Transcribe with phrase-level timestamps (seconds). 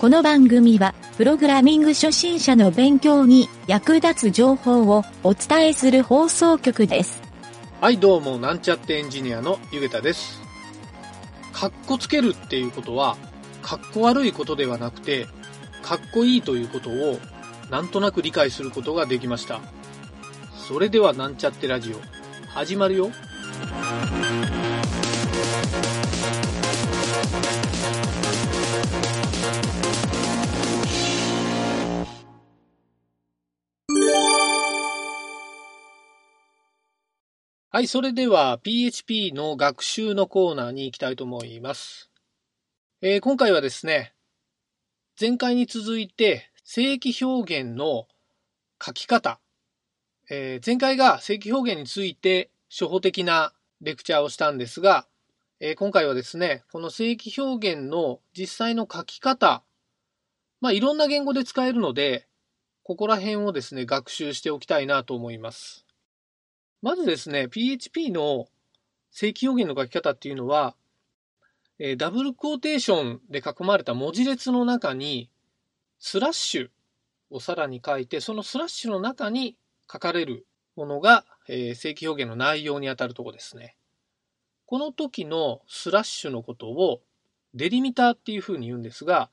[0.00, 7.20] この番組は、プログラミング初心者の勉強に役立つ情報をお伝えする放送局です。
[7.82, 10.40] はい、どうも、なんちゃってエンジニアのゆげたです。
[11.52, 13.18] かっこつけるっていうことは、
[13.60, 15.26] かっこ悪いことではなくて、
[15.82, 17.18] かっこいいということを、
[17.68, 19.60] なんとなく理解することができました。
[20.66, 22.00] それでは、なんちゃってラジオ、
[22.48, 23.10] 始まるよ。
[37.72, 42.10] はい、それでは PHP の学習のコーナーに行きたいと思います。
[43.00, 44.12] えー今回はですね、
[45.20, 48.08] 前回に続いて正規表現の
[48.84, 49.38] 書き方、
[50.28, 55.06] えー前回が正規表現について初歩的なレクチャーをしたんですが、
[55.60, 59.62] えー今回はですね、この正規表現の実際の書き方、
[60.60, 62.26] まあいろんな言語で使えるので、
[62.82, 65.86] ここら辺をですね、学習しておきたいなと思います。
[66.82, 68.46] まずですね、PHP の
[69.10, 70.74] 正規表現の書き方っていうのは、
[71.78, 75.28] えーダブルクォーテーションで囲まれた文字列の中に、
[75.98, 76.68] スラッシュ
[77.30, 79.56] をさらに書いて、そのスラッシュの中に
[79.92, 83.76] 書かれるものが、えー正規表現の内容にあたるとこですね。
[84.64, 87.02] この時のスラッシュのことを
[87.52, 89.28] デリミターっていうふうに言うんですが、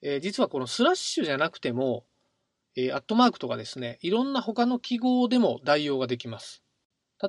[0.00, 2.04] えー実はこのスラッシュじゃなくても、
[2.76, 6.62] えーアットマークとかですね、いろんな他の記号でも代用ができます。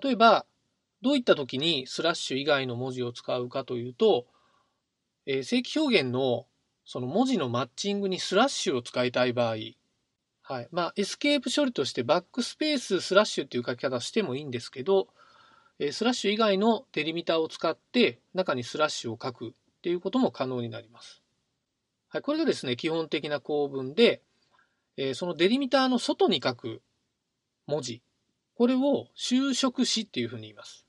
[0.02, 0.46] 例えば、
[1.02, 4.26] どういった時にスラッシュ以外の文字を使うかというと、
[5.26, 6.46] えー正規表現の
[6.86, 9.56] その文字のマッチングにスラッシュを使いたい場合、
[10.46, 10.68] はい。
[10.72, 15.08] まあ、エスケープ処理としてバックスペーススラッシュっていう書き方してもいいんですけど、
[15.80, 21.22] えースラッシュ以外のデリミターを使って中にスラッシュを書くっていうことも可能になります。
[22.10, 22.22] はい。
[22.22, 24.22] これがですね、基本的な構文で、
[24.98, 26.82] えーそのデリミターの外に書く
[27.68, 28.02] 文字、
[28.56, 30.86] これを修飾詞っていうふうに言います。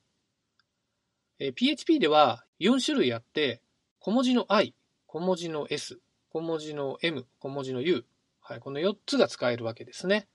[1.38, 3.62] えー PHP では4種類あって、
[3.98, 4.74] 小文字の i、
[5.06, 6.00] 小文字の s、
[6.30, 8.04] 小文字の m、小文字の u、
[8.40, 10.28] はい、この4つが使えるわけですね。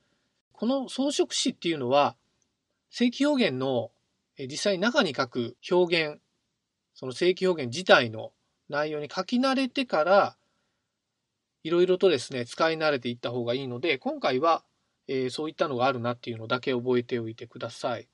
[0.54, 2.16] この装飾詞っていうのは、
[2.90, 3.92] 正規表現の
[4.40, 6.22] えー実際中に書く表現、
[6.96, 8.32] その正規表現自体の
[8.70, 10.38] 内容に書き慣れてから、
[11.64, 14.64] いろいろとですね、使い慣れていった方がいいので、今回は、
[15.08, 18.08] えーそういったのがあるなっていうのだけ覚えておいてください。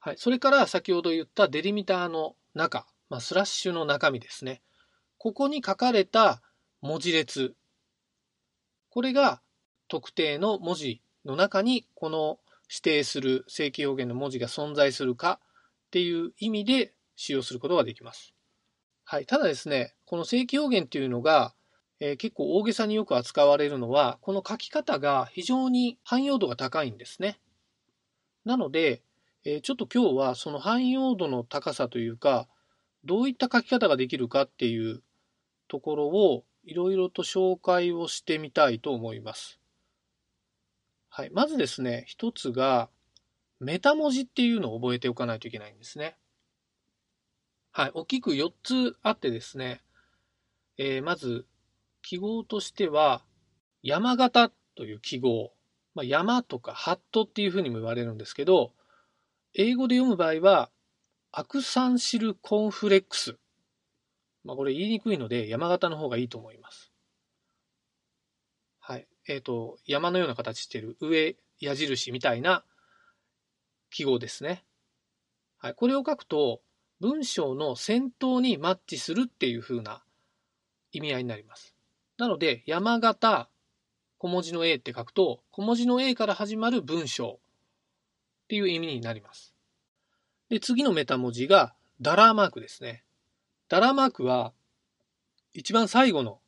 [0.00, 0.16] はい。
[0.18, 4.62] それから先ほど言ったデリミターの中、まあ、スラッシュの中身ですね。
[5.18, 6.42] ここに書かれた
[6.80, 7.54] 文字列。
[8.90, 9.42] これが
[9.88, 12.38] 特定の文字の中にこの
[12.68, 15.38] 指定する正規表現の文字が存在するか
[15.86, 18.34] っていう意味で使用することができます。
[19.04, 19.26] はい。
[19.26, 21.54] ただですね、この正規表現っていうのが、
[22.04, 27.38] えー結構大げさによく扱われるのは、この書き方が非常に汎用度が高いんですね。
[28.44, 29.02] なので、
[29.44, 32.48] えーちょっと今日はその汎用度の高さというか、
[33.04, 35.00] どういった書き方ができるかっていう
[35.68, 39.60] ところをいろいろと紹介をしてみたいと思います。
[41.08, 41.30] はい。
[41.30, 42.88] まずですね、一つが、
[43.60, 46.16] メタ文字っていうのを覚えておかないといけないんですね。
[47.70, 47.90] はい。
[47.94, 49.82] 大きく4つあってですね、
[50.78, 51.46] えーまず、
[52.02, 53.24] 記号としては、
[53.82, 55.52] 山形という記号。
[55.94, 58.72] まあ、山とかハットっていうふうにも言われるんですけど、
[59.54, 60.70] 英語で読む場合は、
[61.30, 63.36] アクサンシルコンフレックス。
[64.44, 66.92] まあ、これ言いにくいので、山形の方がいいと思います。
[68.80, 69.06] はい。
[69.28, 72.64] えっ、と、山のような形している上矢印みたいな
[73.90, 74.64] 記号ですね。
[75.58, 75.74] はい。
[75.74, 76.62] これを書くと、
[77.00, 80.02] 文章の先頭にマッチするっていう風な
[80.92, 81.74] 意味合いになります。
[82.18, 83.48] なので、山形、
[84.18, 87.40] 小文字の A って書くと、小文字の A から始まる文章
[88.44, 89.54] っていう意味になります。
[90.48, 93.04] で、次のメタ文字がダラーマークですね。
[93.68, 94.52] ダラーマークは
[95.54, 96.40] 一番最後の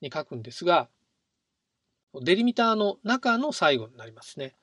[0.00, 0.88] に書くんですが、
[2.22, 4.56] デリミターの中の最後になりますね。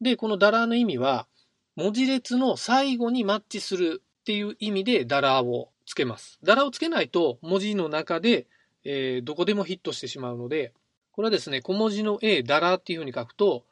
[0.00, 1.26] で、このダラーの意味は、
[1.74, 6.38] 文字列の最後にマッチするっていう意味でダラーをつけます。
[6.42, 8.46] ダラーをつけないと文字の中で、
[8.88, 10.72] えーどこでもヒットしてしまうので、
[11.10, 13.64] これはですね、小文字の A、ダラっていうふうに書くと、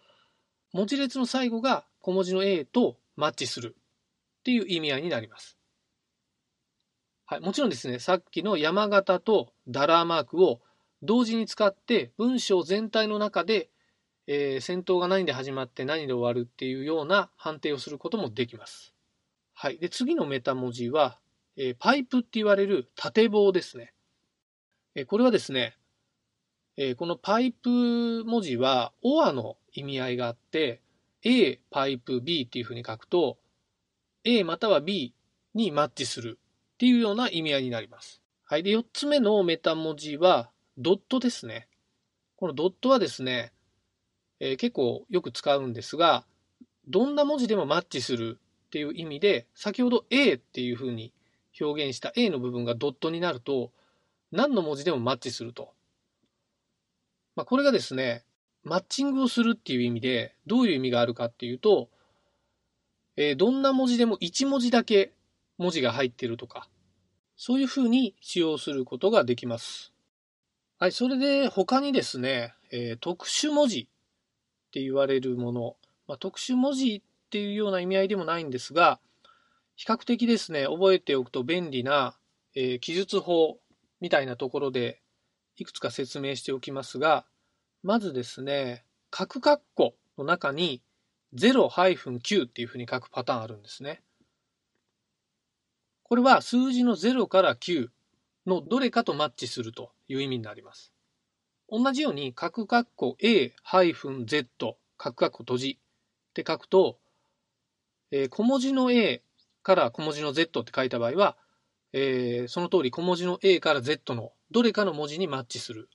[0.72, 3.76] 文字列の最後が小文字の A とマッチする
[4.40, 5.56] っていう意味合いになります。
[7.26, 10.61] はい、もちろんですね、さっきの山形とダラーマークを
[11.02, 13.70] 同時に使って文章全体の中で、
[14.26, 18.94] えー先頭が何で始まって何で終わるっていうような判定をすることもできます。
[19.55, 19.78] はい。
[19.78, 21.19] で、次のメタ文字は、
[21.56, 23.94] えーパイプって言われる縦棒ですね。
[24.94, 25.76] えこれはですね、
[26.76, 30.81] えこのパイプ文字は OR の意味合いがあって、
[31.23, 33.38] A パイプ B っていうふうに書くと、
[34.25, 35.14] A または B
[35.55, 36.38] にマッチする
[36.75, 38.23] っていうような意味合いになります。
[38.44, 38.62] はい。
[38.62, 41.69] で、4つ目のメタ文字は、ドットですね。
[42.37, 43.52] このドットはですね、
[44.40, 46.26] えー結構よく使うんですが、
[46.88, 51.12] どんな文字でもマッチするっていう意味で、先ほど A っていうふうに
[51.61, 53.73] 表現した A の部分がドットになると、
[54.35, 55.71] 何の文字でもマッチすると。
[57.37, 58.25] まあ、これがですね、
[58.65, 61.89] マッチングをするっていう意味で、どういう意味があるかっていうと、
[63.17, 65.13] えーどんな文字でも1文字だけ
[65.57, 66.69] 文字が入ってるとか、
[67.37, 69.93] そういうふうに使用することができます。
[70.81, 73.87] はい、それで他にですね、えー特殊文字っ
[74.73, 75.77] て言われるもの、
[76.09, 78.99] まあ、特殊文字っていうような意味合いでもないんですが、
[79.77, 82.17] 比較的ですね、覚えておくと便利な、
[82.57, 83.61] えー記述法
[84.05, 85.01] みたいなところで
[85.56, 87.25] いくつか説明しておきますが、
[87.83, 90.83] まずですね、角括弧の中に
[91.35, 94.03] 0-9っていうふうに書くパターンあるんですね。
[96.03, 97.89] これは数字の0から9
[98.47, 100.93] のどれかとマッチするという意味になります。
[101.71, 106.99] 同じように角括弧 A-Z 角括弧閉じって書くと、
[108.11, 109.23] えー小文字の A
[109.62, 111.39] から小文字の Z って書いた場合は、
[111.96, 115.88] えーその通り小文字の A から Z のどれかの文字にマッチする。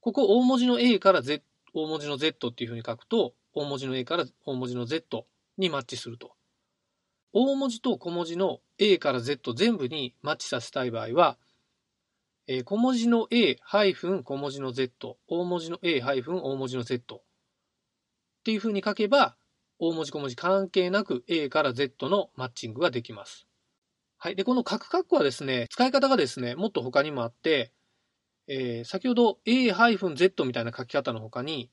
[0.00, 1.42] ここ大文字の A から Z
[1.74, 5.26] 大文字の Z っていうふうに書くと、大文字の A から大文字の Z
[5.58, 6.32] にマッチすると。
[7.34, 11.36] 大文字と小文字の A から Z 全部にマッチさせたい場合は、
[12.46, 13.56] えー小文字の A-
[14.24, 17.22] 小文字の Z、大文字の A- 大文字の Z っ
[18.44, 19.36] ていうふうに書けば、
[19.78, 23.46] 大文字小文字関係なく A から Z のマッチングができます。
[24.24, 24.36] はい。
[24.36, 27.72] で、この角括弧はですね、使い方がですね、もっと他にもあって、
[28.46, 31.72] えー先ほど A-Z みたいな書き方の他に、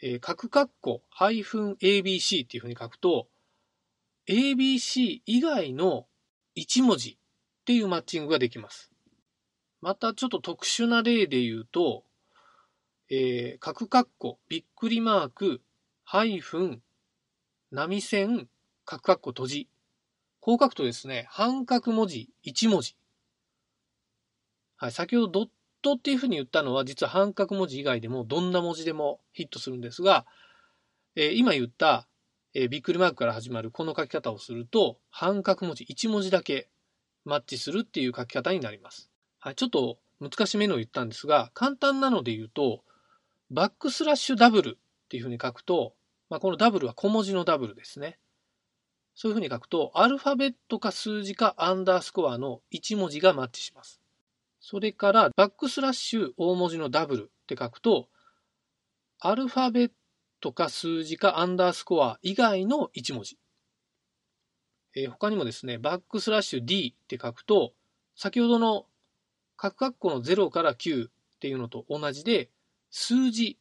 [0.00, 3.26] えー角括弧 -ABC っていうふうに書くと、
[4.28, 6.06] ABC 以外の
[6.56, 8.92] 1文字っていうマッチングができます。
[9.80, 12.04] またちょっと特殊な例で言うと、
[13.10, 15.62] えー、角括弧びっくりマーク、
[16.04, 16.82] ハイフン、
[17.72, 18.48] 波線、
[18.84, 19.68] 角括弧閉じ。
[20.46, 22.94] こう書くとですね、半角文字1文字。
[24.76, 25.48] はい、先ほどドッ
[25.82, 30.24] トっていうふうに言ったのは実は半角文字以外でもどんな文字でもヒットするんですが、
[31.16, 32.06] えー今言った、
[32.54, 36.68] えーびっくりマークから始まるこの書き方をすると半角文字1文字だけ
[37.24, 39.10] マッチするっていう書き方になります。
[39.40, 42.84] はい、ちょっと難しめのを言ったんですが、簡単なので言うと、
[43.50, 45.94] バックスラッシュダブルっていうふうに書くと、
[46.30, 48.20] まあ、このダブルは小文字のダブルですね。
[49.16, 54.02] そういうふうに書くと、アルファベットか数字かアンダースコアの1文字がマッチします。
[54.60, 58.10] それから、バックスラッシュ大文字のダブルって書くと、
[59.18, 59.90] アルファベッ
[60.40, 63.38] トか数字かアンダースコア以外の1文字。
[64.94, 67.72] えー他にもですね、バックスラッシュ D って書くと、
[68.16, 68.86] 先ほどの
[69.56, 71.10] 角括弧の0から9っ
[71.40, 72.50] ていうのと同じで、
[72.90, 73.58] 数字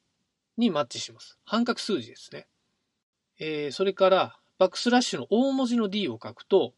[0.58, 1.40] にマッチします。
[1.46, 2.46] 半角数字ですね。
[3.40, 6.74] えーそれから、バックスラッシュの大文字の D を書くと、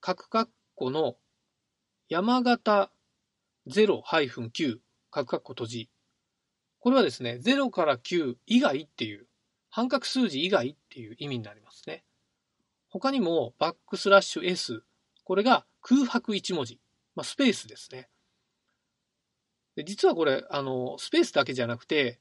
[0.00, 1.16] 角括弧の
[2.08, 2.90] 山形
[3.68, 4.78] 0-9
[5.10, 5.90] 角括弧閉じ。
[6.80, 9.26] これはですね、0から9以外っていう、
[9.70, 12.02] 半角数字以外っていう意味になりますね。
[12.88, 14.82] 他にも、バックスラッシュ S。
[15.24, 16.80] これが空白1文字。
[17.14, 18.08] まあ、スペースですね。
[19.76, 22.20] で実はこれ、あの、スペースだけじゃなくて、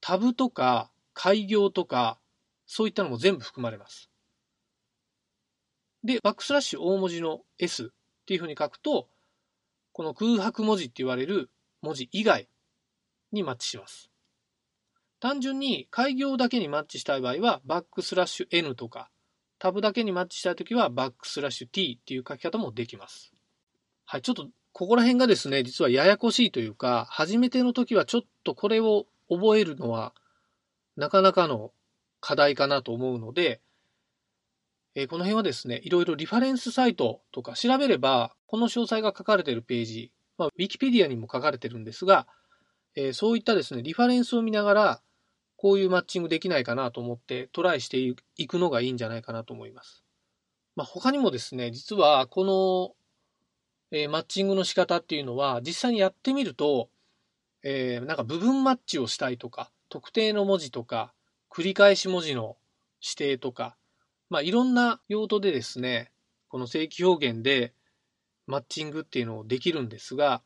[0.00, 2.20] タブとか、開業とか、
[2.66, 4.11] そういったのも全部含まれます。
[6.04, 9.08] で、バックスラッシュ大文字の S っていうふうに書くと、
[9.92, 12.48] この空白文字って言われる文字以外
[13.30, 14.10] にマッチします。
[15.20, 19.10] 単純に開業だけにマッチしたい場合は、バックスラッシュ N とか、
[19.60, 23.32] タブだけにマッチしたいときは、バックスラッシュ T っていう書き方もできます。
[24.04, 30.12] はい、ちょっと、ここら辺がですね、実はややこしいというか、初めての時はちょっとこれを覚えるのは、
[30.96, 31.72] なかなかの
[32.20, 33.60] 課題かなと思うので、
[34.94, 42.26] えーこの辺はですね、いろいろリファレンスサイトとか調べれば、この詳細が書かれているページ、まあ、ウィキペディアにも書かれてるんですが、
[42.94, 45.02] えーそういったですね、リファレンスを見ながら、
[45.56, 50.04] こういうマッチングできないかなと思ってトライしていくのがいいんじゃないかなと思います。
[50.74, 52.94] まあ、他にもですね、実はこの、
[53.96, 56.90] えーマッチングの仕方っていうのは実際にやってみると、
[57.62, 61.14] えーなんか部分マッチをしたいとか、特定の文字とか、
[61.50, 62.56] 繰り返し文字の
[63.00, 63.76] 指定とか、
[64.32, 66.10] まあいろんな用途でですね、
[66.48, 67.74] この正規表現で
[68.46, 70.42] マッチングっていうのをできるんですが、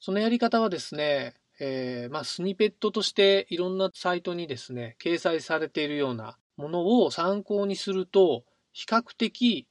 [0.00, 9.68] そのやり方はですね、えー、まあ、スニペットとしていろんなサイトにですね、掲載されているようなものを参考にすると、比較的、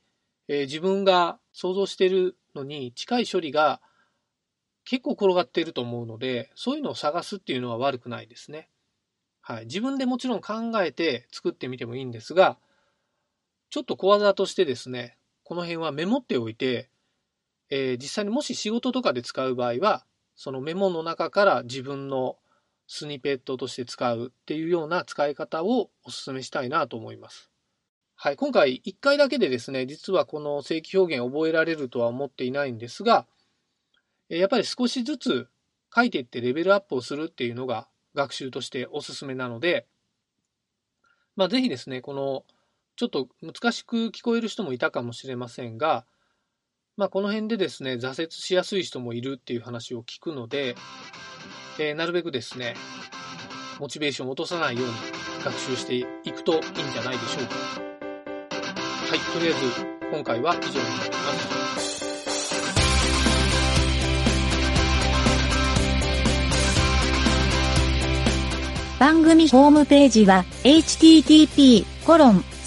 [0.47, 3.81] えー、自分が想像しているのに近い処理が
[4.85, 8.69] 結構転がっていると思うので、そういうのを探すっていうのは悪くないですね。
[9.41, 9.65] はい。
[9.65, 12.59] 自分でもちろん考えて作ってみてもいいんですが、
[13.69, 16.89] ちょっと小技としてですね、この辺はメモっておいて、
[17.69, 22.37] えー、実際にもし仕事とかで使う場合は、そのメモの中から自分の
[22.87, 27.51] スニペットとして使うっていうような使い方をお勧めしたいなと思います。
[28.15, 33.27] はい、今回1回だけでですね、実はこの正規表現覚えられるとは思っていないんですが、
[34.27, 35.47] やっぱり少しずつ
[35.95, 39.85] 書いていってレベルアップをするっていうのが学習としておすすめなので、
[41.35, 42.43] まあ、ぜひですね、この
[42.99, 46.05] ちょっと難しく聞こえる人もいたかもしれませんが、
[46.97, 50.75] まあ、この辺でですね、挫折しやすい人もいるっていう話を聞くので、
[51.79, 52.73] えー、なるべくですね、
[53.79, 54.93] モチベーションを落とさないように
[55.45, 56.03] 学習してい
[56.33, 57.55] くといいんじゃないでしょうか。
[57.55, 61.99] はい、とりあえず今回は以上になります。
[68.99, 72.43] 番組ホームページは http コロン